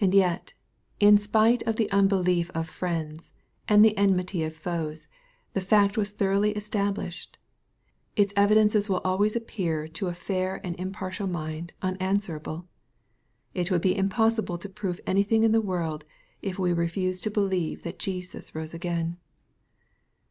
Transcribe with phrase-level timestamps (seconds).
[0.00, 0.54] And yet,
[0.98, 3.34] in spite of the unbelief of friends,
[3.68, 5.08] and the enmity of foes,
[5.52, 7.34] the fact was thoroughly estab lished.
[8.16, 12.66] Its evidences will always appear to a fair and impartial mind unanswerable.
[13.52, 16.06] It would be impossible to prove anything in the world,
[16.40, 19.18] if we refuse to believe that Jesus rose again.